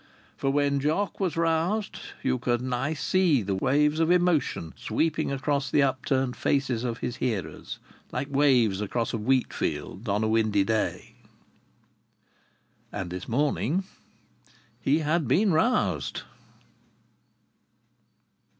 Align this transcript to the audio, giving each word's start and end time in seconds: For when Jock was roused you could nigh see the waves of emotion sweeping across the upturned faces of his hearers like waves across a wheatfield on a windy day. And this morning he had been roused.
For 0.35 0.49
when 0.49 0.79
Jock 0.79 1.19
was 1.19 1.37
roused 1.37 1.99
you 2.23 2.39
could 2.39 2.59
nigh 2.59 2.95
see 2.95 3.43
the 3.43 3.53
waves 3.53 3.99
of 3.99 4.09
emotion 4.09 4.73
sweeping 4.75 5.31
across 5.31 5.69
the 5.69 5.83
upturned 5.83 6.35
faces 6.35 6.83
of 6.83 6.97
his 7.05 7.17
hearers 7.17 7.77
like 8.11 8.27
waves 8.31 8.81
across 8.81 9.13
a 9.13 9.19
wheatfield 9.19 10.09
on 10.09 10.23
a 10.23 10.27
windy 10.27 10.63
day. 10.63 11.13
And 12.91 13.11
this 13.11 13.27
morning 13.29 13.83
he 14.81 15.01
had 15.05 15.27
been 15.27 15.51
roused. 15.53 16.23